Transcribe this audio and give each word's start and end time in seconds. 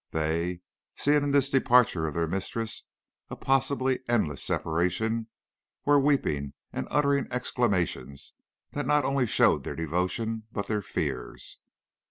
They, 0.09 0.61
seeing 0.95 1.21
in 1.21 1.29
this 1.29 1.51
departure 1.51 2.07
of 2.07 2.15
their 2.15 2.27
mistress 2.27 2.87
a 3.29 3.35
possibly 3.35 3.99
endless 4.09 4.41
separation, 4.41 5.27
were 5.85 5.99
weeping 5.99 6.53
and 6.73 6.87
uttering 6.89 7.27
exclamations 7.29 8.33
that 8.71 8.87
not 8.87 9.05
only 9.05 9.27
showed 9.27 9.63
their 9.63 9.75
devotion, 9.75 10.47
but 10.51 10.65
their 10.65 10.81
fears. 10.81 11.59